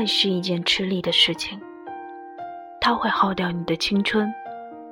[0.00, 1.60] 爱是一件吃力的事情，
[2.80, 4.32] 它会耗掉你的青春。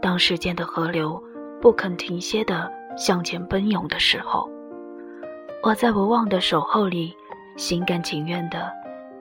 [0.02, 1.18] 当时间的河流
[1.62, 4.46] 不肯停歇地向前奔涌的时候，
[5.62, 7.16] 我在无望的守候里，
[7.56, 8.70] 心甘情愿地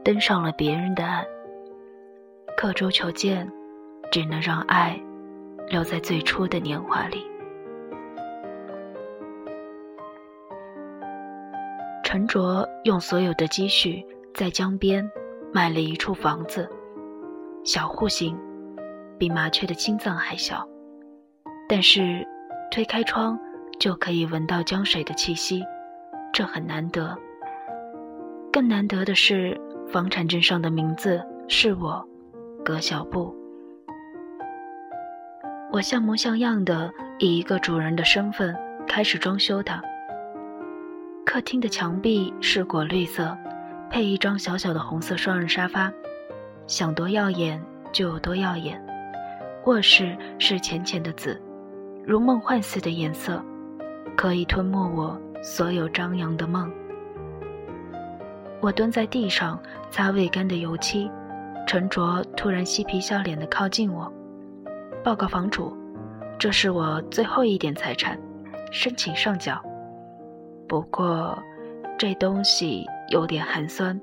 [0.03, 1.25] 登上了别人的岸。
[2.57, 3.49] 刻舟求剑，
[4.11, 5.01] 只能让爱
[5.69, 7.25] 留在最初的年华里。
[12.03, 15.09] 陈卓用所有的积蓄在江边
[15.57, 16.69] 买了一处房子，
[17.63, 18.37] 小户型，
[19.17, 20.63] 比麻雀的心脏还小，
[21.67, 22.23] 但是
[22.69, 23.39] 推开窗
[23.79, 25.65] 就可以闻到江水的气息，
[26.31, 27.17] 这很难得。
[28.53, 32.07] 更难得的是，房产证上的名字是我，
[32.63, 33.35] 葛小布。
[35.71, 38.55] 我像模像样的以一个主人的身份
[38.87, 39.81] 开始装修它。
[41.25, 43.35] 客厅的墙壁是果绿色，
[43.89, 45.91] 配一张小小的红色双人沙发，
[46.67, 48.81] 想多耀眼就有多耀眼。
[49.65, 51.41] 卧室是浅浅的紫，
[52.05, 53.43] 如梦幻似的颜色，
[54.15, 56.71] 可以吞没我所有张扬的梦。
[58.61, 61.11] 我蹲在地上擦未干的油漆，
[61.67, 64.11] 陈卓突然嬉皮笑脸地靠近我，
[65.03, 65.75] 报告房主，
[66.39, 68.19] 这是我最后一点财产，
[68.71, 69.61] 申请上缴。
[70.67, 71.37] 不过，
[71.97, 73.99] 这东西有点寒酸，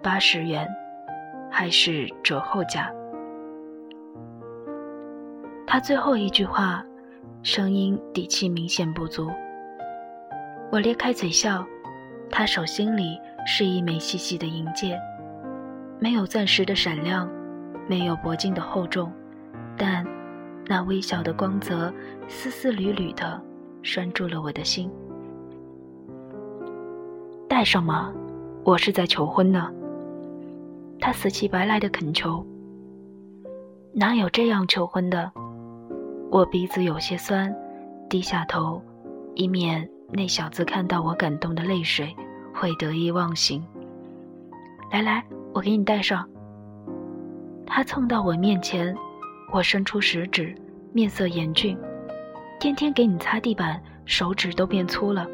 [0.00, 0.64] 八十元，
[1.50, 2.88] 还是折后价。
[5.66, 6.84] 他最后一句话，
[7.42, 9.28] 声音底气明显不足。
[10.70, 11.66] 我咧开嘴笑，
[12.30, 14.96] 他手心里是一枚细细的银戒，
[15.98, 17.28] 没有钻石的闪亮，
[17.88, 19.12] 没有铂金的厚重，
[19.76, 20.06] 但
[20.64, 21.92] 那微小的光泽，
[22.28, 23.42] 丝丝缕缕的
[23.82, 24.88] 拴住了我的心。
[27.60, 28.10] 戴上吗？
[28.64, 29.70] 我是在求婚呢。
[30.98, 32.42] 他死乞白赖的恳求。
[33.92, 35.30] 哪有这样求婚的？
[36.30, 37.54] 我鼻子有些酸，
[38.08, 38.82] 低下头，
[39.34, 42.16] 以免那小子看到我感动的泪水
[42.54, 43.62] 会得意忘形。
[44.90, 45.22] 来来，
[45.52, 46.26] 我给你戴上。
[47.66, 48.96] 他蹭到我面前，
[49.52, 50.56] 我伸出食指，
[50.94, 51.76] 面色严峻。
[52.58, 55.28] 天天给你擦地板，手指都变粗了。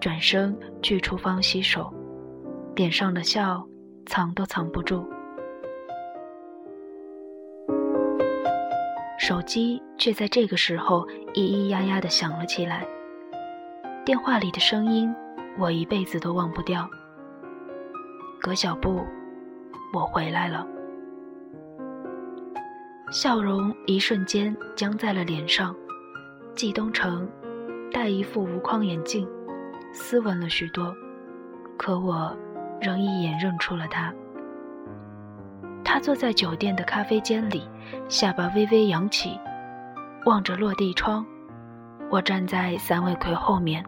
[0.00, 1.92] 转身去厨房洗手，
[2.76, 3.66] 脸上的笑
[4.06, 5.04] 藏都藏不住。
[9.18, 12.86] 手机却在这个时候咿咿呀呀的响了起来。
[14.04, 15.12] 电话里的声音，
[15.58, 16.88] 我一辈子都忘不掉。
[18.40, 19.04] 葛小布，
[19.92, 20.66] 我回来了。
[23.10, 25.74] 笑容一瞬间僵在了脸上。
[26.54, 27.28] 季东城
[27.92, 29.28] 戴一副无框眼镜。
[29.92, 30.94] 斯文了许多，
[31.76, 32.36] 可我
[32.80, 34.12] 仍一眼认出了他。
[35.84, 37.62] 他坐在酒店的咖啡间里，
[38.08, 39.38] 下巴微微扬起，
[40.26, 41.24] 望着落地窗。
[42.10, 43.84] 我站在三位魁后面，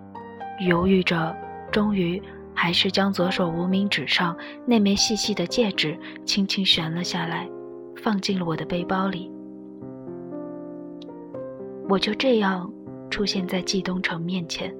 [0.66, 1.36] 犹豫着，
[1.70, 2.20] 终于
[2.54, 7.48] 还是将左手无名指上那枚细细的戒指轻轻旋了下来，
[8.02, 9.30] 放进了我的背包里。
[11.88, 12.70] 我就这样
[13.10, 14.74] 出现在季东城面前。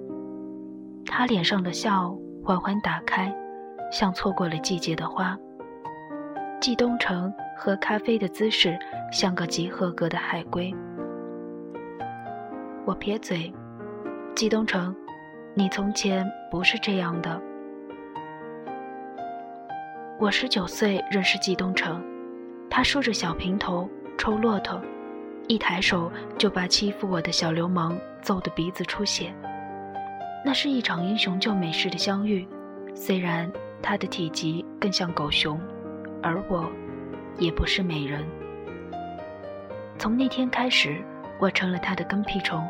[1.12, 3.34] 他脸上的笑缓缓打开，
[3.91, 5.37] 像错过了季节的花。
[6.60, 8.78] 季东城喝咖啡的姿势
[9.10, 10.72] 像个极合格的海龟。
[12.87, 13.53] 我撇嘴
[14.37, 14.94] ：“季东城，
[15.53, 17.42] 你从前不是这样的。”
[20.16, 22.00] 我十九岁认识季东城，
[22.71, 24.81] 他梳着小平头，抽骆驼，
[25.48, 29.34] 一抬手就把欺负我的小流氓揍得鼻子出血。
[30.43, 32.49] 那是一场英雄救美式的相遇，
[32.95, 33.51] 虽然
[33.83, 35.61] 他的体积更像狗熊，
[36.23, 36.67] 而我，
[37.39, 38.25] 也不是美人。
[39.98, 40.97] 从那天开始，
[41.39, 42.66] 我成了他的跟屁虫。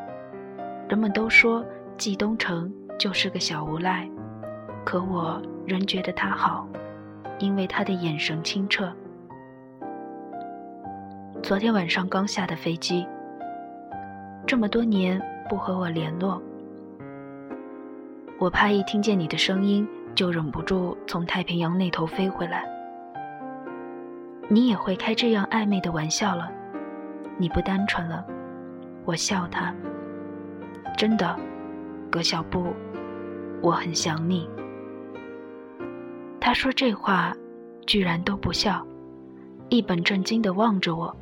[0.89, 1.65] 人们都说
[1.97, 4.09] 季东城就是个小无赖，
[4.85, 6.67] 可我仍觉得他好，
[7.39, 8.93] 因为他的眼神清澈。
[11.41, 13.07] 昨天晚上刚下的飞机，
[14.45, 16.43] 这么多年不和我联络。
[18.41, 22.65] 我怕一听见你的声音，就忍不住从太平洋那头飞回来。
[24.49, 26.51] 你也会开这样暧昧的玩笑了，
[27.37, 28.25] 你不单纯了。
[29.05, 29.75] 我笑他。
[30.97, 31.39] 真的，
[32.11, 32.75] 葛小布，
[33.61, 34.49] 我很想你。
[36.41, 37.37] 他说这话，
[37.87, 38.83] 居然都不笑，
[39.69, 41.15] 一本正经地望着我。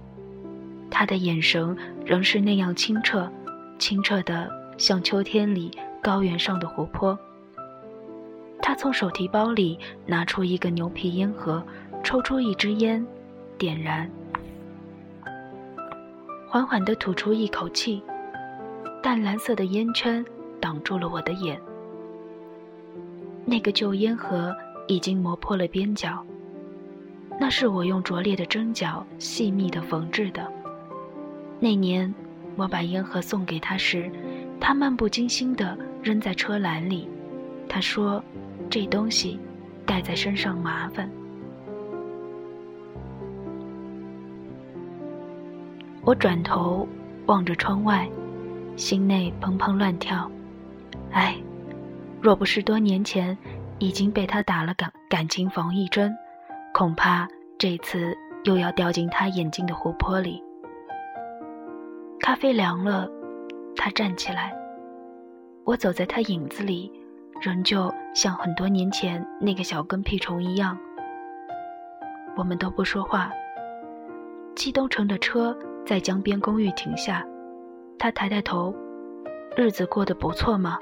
[0.89, 1.77] 他的眼神
[2.07, 3.29] 仍是那样清澈，
[3.77, 5.77] 清澈的像秋天里。
[6.09, 7.19] 高原上的湖泊。
[8.63, 11.63] 他从手提包里拿出一个牛皮烟盒，
[12.03, 13.07] 抽出一支烟，
[13.59, 14.11] 点燃，
[16.49, 18.03] 缓缓地吐出一口气，
[19.03, 20.25] 淡蓝色的烟圈
[20.59, 21.61] 挡住了我的眼。
[23.45, 24.57] 那个旧烟盒
[24.87, 26.25] 已经磨破了边角，
[27.39, 30.51] 那是我用拙劣的针脚细密地缝制的。
[31.61, 32.15] 那年，
[32.57, 34.11] 我把烟盒送给他时，
[34.59, 37.09] 他漫不经心地扔在车篮里。
[37.69, 38.23] 他说
[38.71, 39.39] ：“这东西
[39.85, 41.11] 带在身上麻烦。”
[46.03, 46.89] 我转头
[47.27, 48.09] 望着窗外，
[48.77, 50.31] 心内砰砰乱跳。
[51.11, 51.37] 唉，
[52.23, 53.37] 若不是多年前
[53.79, 56.17] 已经被他打了感感情防疫针，
[56.73, 57.29] 恐怕
[57.59, 60.43] 这次又要掉进他眼睛的湖泊里。
[62.21, 63.07] 咖啡凉了，
[63.77, 64.55] 他站起来。
[65.69, 66.91] 我走在他影子里，
[67.43, 70.79] 仍旧像很多年前那个小跟屁虫一样。
[72.39, 73.31] 我们都不说话。
[74.57, 75.55] 季东城的车
[75.85, 77.23] 在江边公寓停下，
[77.99, 78.75] 他抬抬头
[79.59, 80.79] ：“日子过得不错吗？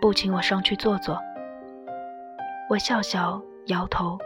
[0.00, 1.20] 不请我上去坐坐？”
[2.70, 4.18] 我笑笑摇头。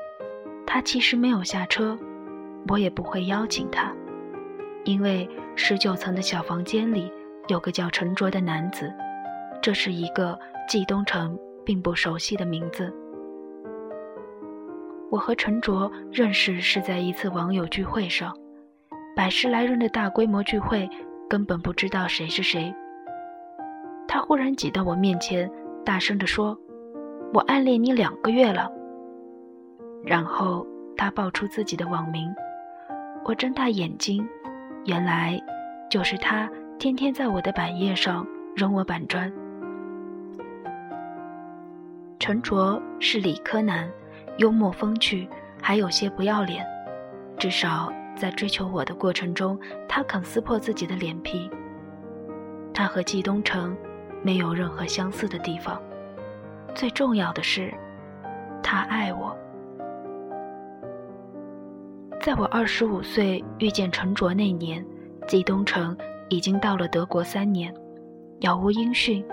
[0.69, 1.99] 他其实没有下车，
[2.69, 3.93] 我也不会邀请他，
[4.85, 5.29] 因为。
[5.57, 7.13] 十九层的小房间里
[7.49, 8.91] 有个叫陈卓的男子，
[9.63, 12.93] 这是一个季东城并不熟悉的名字。
[15.11, 18.35] 我和陈卓认识是在一次网友聚会上，
[19.17, 20.89] 百十来人的大规模聚会，
[21.29, 22.73] 根本不知道谁是谁。
[24.07, 25.51] 他忽然挤到我面前，
[25.85, 26.57] 大声地说
[27.35, 28.71] ：“我暗恋你两个月了。”
[30.07, 30.67] 然后
[30.97, 32.33] 他报出自己的网名，
[33.25, 34.27] 我睁大眼睛。
[34.87, 35.39] 原来，
[35.91, 36.49] 就是他
[36.79, 39.31] 天天在我的板页上扔我板砖。
[42.21, 43.91] 陈卓是理科男，
[44.37, 45.27] 幽默风趣，
[45.63, 46.67] 还有些不要脸。
[47.39, 49.59] 至少在追求我的过程中，
[49.89, 51.51] 他肯撕破自己的脸皮。
[52.75, 53.75] 他和季东城
[54.23, 55.81] 没有任何相似的地方，
[56.75, 57.73] 最重要的是，
[58.63, 59.35] 他爱我。
[62.21, 64.85] 在我二十五岁遇见陈卓那年，
[65.27, 65.97] 季东城
[66.29, 67.75] 已经到了德国三年，
[68.41, 69.25] 杳无音讯。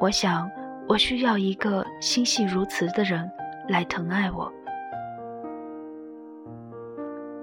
[0.00, 0.50] 我想，
[0.88, 3.30] 我需要一个心细如瓷的人
[3.68, 4.50] 来疼爱我。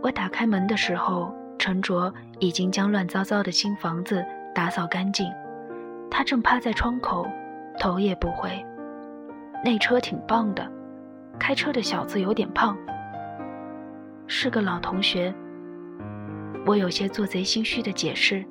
[0.02, 4.26] 我打开门的时候，陈卓已经将乱糟糟的新房子
[4.56, 5.32] 打扫干净，
[6.10, 7.28] 他正趴在窗口，
[7.80, 8.66] 头也不回。
[9.64, 10.68] 那车挺棒的，
[11.40, 12.76] 开车的小子有点胖。
[14.26, 15.32] 是个老同学，
[16.66, 18.44] 我有些做贼心虚的解释，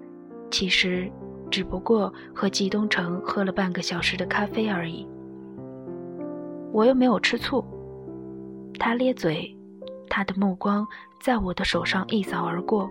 [0.52, 1.10] 其实
[1.54, 5.06] 只不过和季东城喝了半个小时的咖啡而已。
[6.72, 7.64] 我又没有吃醋。
[8.76, 9.56] 他咧嘴，
[10.10, 10.84] 他的目光
[11.20, 12.90] 在我的手上一扫而过，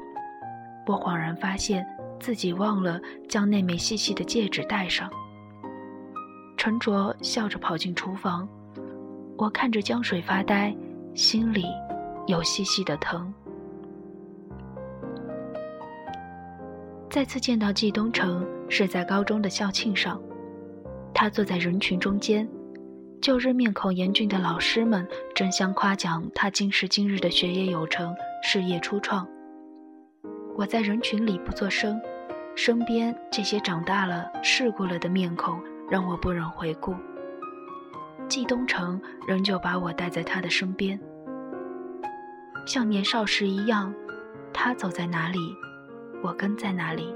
[0.87, 1.85] 我恍然发现
[2.21, 5.09] 自己忘了将那枚细细的戒指戴上。
[6.55, 8.47] 陈卓笑着跑进厨房，
[9.37, 10.73] 我看着江水发呆，
[11.13, 11.65] 心里。
[12.27, 13.33] 有细细的疼。
[17.13, 20.19] 再次见到季东城是在高中的校庆上，
[21.13, 22.49] 他坐在人群中间，
[23.21, 29.27] 旧日面孔严峻的老师们争相夸奖他今时今日的学业有成、事业初创。
[30.55, 32.01] 我在人群里不作声，
[32.55, 36.95] 身边这些长大了、世故了的面孔让我不忍回顾。
[38.27, 40.99] 季东城仍旧把我带在他的身边。
[42.65, 43.93] 像年少时一样，
[44.51, 45.55] 他走在哪里，
[46.23, 47.13] 我跟在哪里。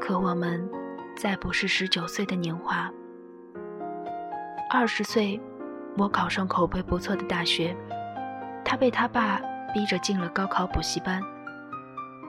[0.00, 0.66] 可我们
[1.14, 2.90] 再不是十九岁的年华。
[4.70, 5.40] 二十岁，
[5.98, 7.76] 我考上口碑不错的大学，
[8.64, 9.40] 他被他爸
[9.74, 11.22] 逼着进了高考补习班。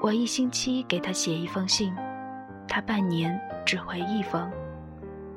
[0.01, 1.95] 我一星期给他写一封信，
[2.67, 4.51] 他半年只回一封。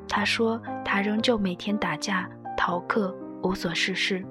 [0.08, 4.22] 他说他仍旧每天打架、逃课，无所事事。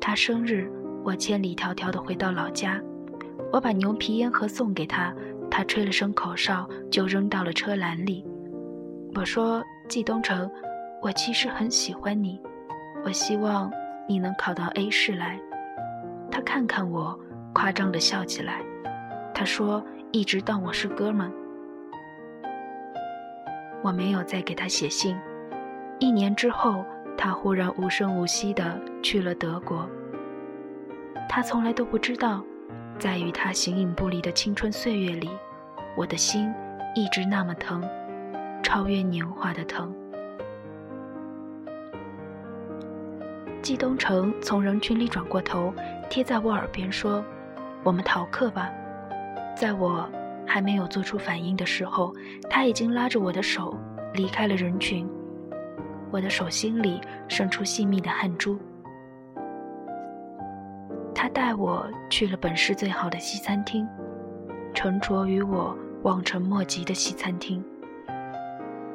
[0.00, 0.70] 他生日。
[1.04, 2.80] 我千里迢迢地回到老家，
[3.52, 5.14] 我把牛皮烟盒送给他，
[5.50, 8.24] 他吹了声口哨就扔到了车篮里。
[9.14, 10.50] 我说：“季东城，
[11.02, 12.40] 我其实很喜欢你，
[13.04, 13.70] 我希望
[14.08, 15.38] 你能考到 A 市来。”
[16.32, 17.18] 他看看我，
[17.52, 18.62] 夸张的笑起来。
[19.34, 21.30] 他说：“一直当我是哥们。”
[23.84, 25.14] 我没有再给他写信。
[25.98, 26.82] 一年之后，
[27.18, 29.86] 他忽然无声无息的去了德国。
[31.28, 32.42] 他从来都不知道，
[32.98, 35.28] 在与他形影不离的青春岁月里，
[35.96, 36.52] 我的心
[36.94, 37.82] 一直那么疼，
[38.62, 39.92] 超越年华的疼。
[43.60, 45.72] 季东城从人群里转过头，
[46.08, 47.24] 贴在我耳边说
[47.82, 48.70] ：“我们逃课吧。”
[49.56, 50.08] 在我
[50.46, 52.14] 还没有做出反应的时候，
[52.48, 53.78] 他已经拉着我的手
[54.14, 55.08] 离开了人群。
[56.10, 58.58] 我的手心里渗出细密的汗珠。
[61.22, 63.86] 他带我去了本市最好的西餐厅，
[64.74, 67.64] 沉着与我望尘莫及的西餐厅。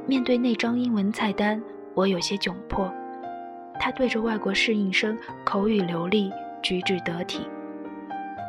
[0.05, 2.93] 面对那张英文菜单，我有些窘迫。
[3.79, 6.29] 他对着外国侍应生口语流利，
[6.61, 7.47] 举止得体。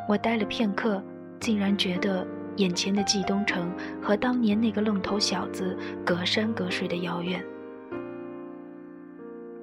[0.09, 1.01] 我呆了片刻，
[1.39, 3.71] 竟然觉得眼前的季东城
[4.01, 7.41] 和当年那个愣头小子隔山隔水的遥远。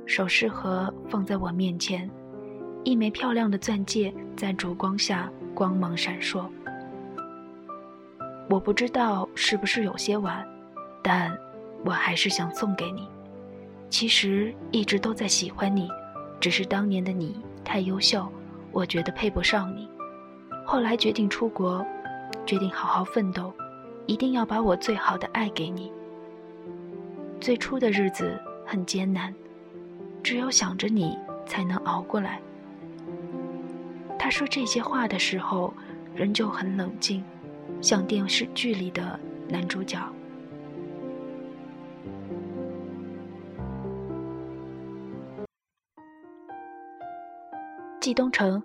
[0.07, 2.11] 首饰盒放在我面前，
[2.87, 6.49] 一枚漂亮的钻戒在烛光下光芒闪烁。
[8.49, 10.47] 我不知道是不是有些晚，
[11.03, 11.37] 但
[11.85, 13.09] 我还是想送给你。
[13.91, 15.89] 其实一直都在喜欢你，
[16.39, 18.25] 只是当年的你太优秀，
[18.71, 19.91] 我觉得配不上你。
[20.65, 21.85] 后来决定出国，
[22.47, 23.53] 决定好好奋斗，
[24.07, 25.91] 一定要把我最好的爱给你。
[27.41, 29.35] 最初的日子很艰难。
[30.23, 32.41] 只有想着你，才能熬过来。
[34.27, 35.73] 他说这些话的时候，
[36.13, 37.23] 仍旧很冷静，
[37.81, 39.17] 像电视剧里的
[39.49, 39.97] 男主角。
[48.01, 48.61] 季东城，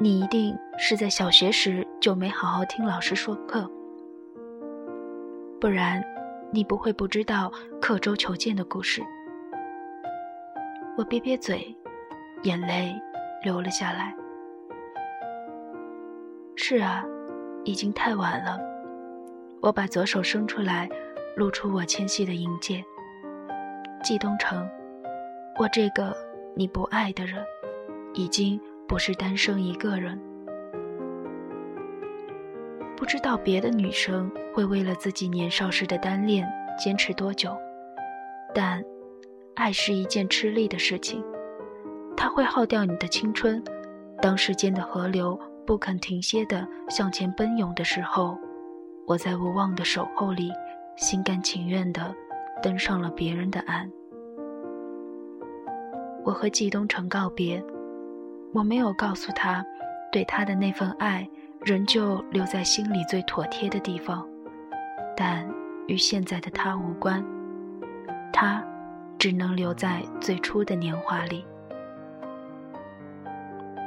[0.00, 3.70] 你一定是在小学时就没好好听老师说课，
[5.60, 6.02] 不然
[6.50, 9.02] 你不会不知道刻舟求剑的故事。
[10.96, 11.76] 我憋憋嘴，
[12.44, 12.98] 眼泪
[13.44, 14.16] 流了下来。
[16.60, 17.04] 是啊，
[17.64, 18.58] 已经太晚了。
[19.62, 20.88] 我把左手伸出来，
[21.36, 22.84] 露出我纤细的银戒。
[24.02, 24.68] 季东城，
[25.56, 26.14] 我这个
[26.56, 27.44] 你不爱的人，
[28.12, 30.20] 已经不是单身一个人。
[32.96, 36.44] 不知道别的女生会为了自己年少时的单恋
[36.76, 37.56] 坚持多久，
[38.52, 38.82] 但……
[39.54, 41.24] 爱是一件吃力的事情，
[42.16, 43.62] 它会耗掉你的青春。
[44.20, 45.38] 当时间的河流
[45.68, 48.38] 不肯停歇地向前奔涌的时候，
[49.06, 50.50] 我在无望的守候里，
[50.96, 52.14] 心甘情愿地
[52.62, 53.86] 登上了别人的岸。
[56.24, 57.62] 我和季东城告别，
[58.54, 59.62] 我没有告诉他，
[60.10, 61.28] 对他的那份爱
[61.60, 64.26] 仍旧留在心里最妥帖的地方，
[65.14, 65.46] 但
[65.86, 67.22] 与现在的他无关。
[68.32, 68.64] 他。
[69.18, 71.44] 只能留在最初的年华里。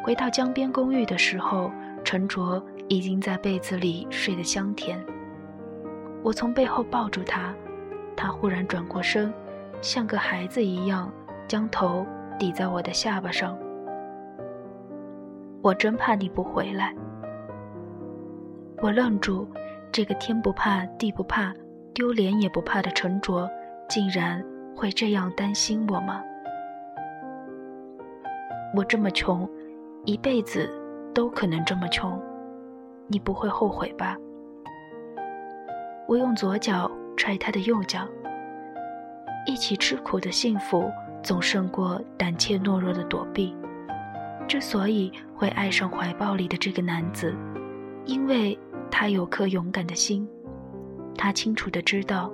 [0.03, 1.71] 回到江边公寓的时候，
[2.03, 4.99] 陈卓已经在被子里睡得香甜。
[6.23, 7.53] 我从背后抱住他，
[8.15, 9.33] 他忽然转过身，
[9.81, 11.11] 像个孩子一样
[11.47, 12.05] 将头
[12.39, 13.57] 抵在我的下巴上。
[15.61, 16.95] 我真怕你不回来。
[18.81, 19.47] 我愣住，
[19.91, 21.53] 这个天不怕地不怕、
[21.93, 23.49] 丢脸也不怕的陈卓，
[23.87, 24.43] 竟然。
[24.73, 26.23] 会这样担心我吗？
[28.73, 29.47] 我这么穷，
[30.05, 30.69] 一辈子
[31.13, 32.19] 都可能这么穷，
[33.07, 34.17] 你不会后悔吧？
[36.07, 38.07] 我用左脚踹他的右脚。
[39.45, 40.91] 一起吃苦的幸福
[41.23, 43.55] 总胜过胆怯懦弱的躲避。
[44.47, 47.35] 之所以会爱上怀抱里的这个男子，
[48.05, 48.57] 因为
[48.89, 50.27] 他有颗勇敢的心。
[51.15, 52.31] 他清楚的知道，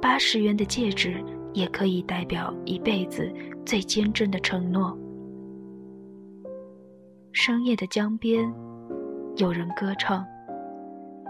[0.00, 1.22] 八十元的戒指。
[1.54, 3.30] 也可以代表一辈子
[3.62, 4.96] 最坚贞的承诺。
[7.34, 8.52] 深夜的江边，
[9.36, 10.24] 有人歌唱，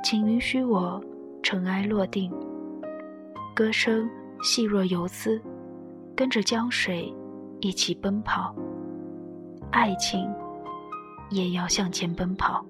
[0.02, 1.00] 请允许我
[1.44, 2.30] 尘埃落定。
[3.54, 4.11] 歌声
[4.42, 5.40] 细若游丝，
[6.16, 7.11] 跟着江水
[7.61, 8.52] 一起奔跑。
[9.71, 10.28] 爱情
[11.30, 12.64] 也要向前奔跑。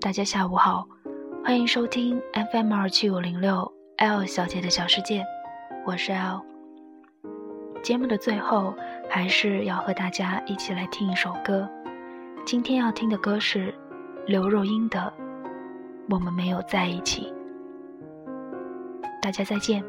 [0.00, 0.86] 大家下午好，
[1.44, 2.18] 欢迎收听
[2.52, 5.26] FM 二七五零六 L 小姐的小世界，
[5.84, 6.40] 我是 L。
[7.82, 8.72] 节目的最后，
[9.10, 11.68] 还是要和大家一起来听一首歌。
[12.46, 13.74] 今天要听的歌是
[14.24, 15.12] 刘若英的
[16.08, 17.34] 《我们没有在一起》。
[19.20, 19.82] 大家再见。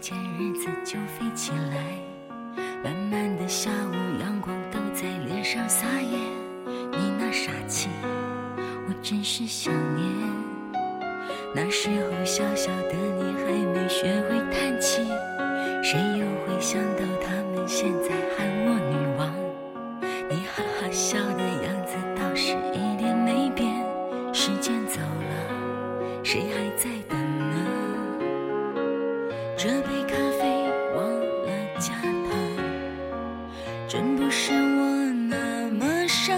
[0.00, 6.16] 见日子就飞起来，慢慢的下午阳光都在脸上撒野。
[6.66, 7.88] 你那傻气，
[8.86, 10.06] 我真是想念。
[11.54, 15.02] 那时候小小的你还没学会叹气，
[15.82, 19.07] 谁又会想到他们现在喊我女。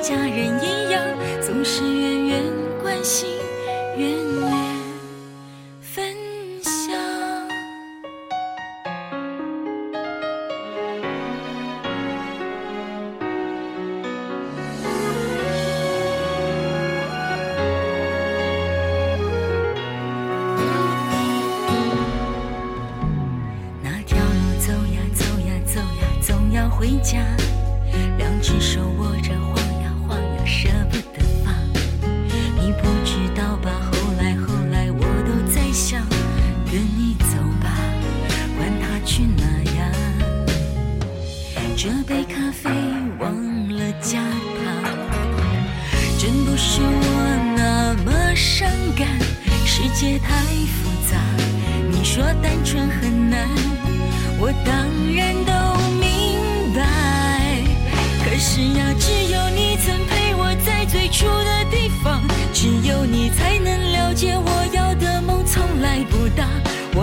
[0.00, 1.04] 家人一样，
[1.42, 2.42] 总是远远
[2.82, 3.29] 关心，